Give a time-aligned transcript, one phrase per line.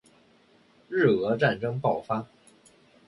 [0.89, 2.27] 日俄战争爆发